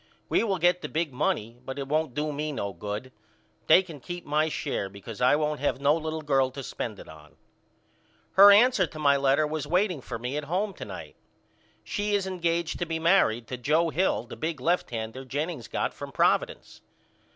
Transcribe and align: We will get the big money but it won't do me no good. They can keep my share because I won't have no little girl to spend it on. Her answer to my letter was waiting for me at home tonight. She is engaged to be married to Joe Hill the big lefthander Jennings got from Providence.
We 0.29 0.43
will 0.43 0.57
get 0.57 0.81
the 0.81 0.89
big 0.89 1.13
money 1.13 1.59
but 1.63 1.77
it 1.77 1.87
won't 1.87 2.15
do 2.15 2.33
me 2.33 2.51
no 2.51 2.73
good. 2.73 3.11
They 3.67 3.83
can 3.83 3.99
keep 3.99 4.25
my 4.25 4.49
share 4.49 4.89
because 4.89 5.21
I 5.21 5.35
won't 5.35 5.59
have 5.59 5.79
no 5.79 5.95
little 5.95 6.23
girl 6.23 6.49
to 6.49 6.63
spend 6.63 6.97
it 6.97 7.07
on. 7.07 7.35
Her 8.31 8.49
answer 8.51 8.87
to 8.87 8.97
my 8.97 9.15
letter 9.15 9.45
was 9.45 9.67
waiting 9.67 10.01
for 10.01 10.17
me 10.17 10.37
at 10.37 10.45
home 10.45 10.73
tonight. 10.73 11.17
She 11.83 12.15
is 12.15 12.25
engaged 12.25 12.79
to 12.79 12.87
be 12.87 12.97
married 12.97 13.45
to 13.49 13.57
Joe 13.57 13.89
Hill 13.91 14.23
the 14.23 14.35
big 14.35 14.59
lefthander 14.59 15.23
Jennings 15.23 15.67
got 15.67 15.93
from 15.93 16.11
Providence. 16.11 16.81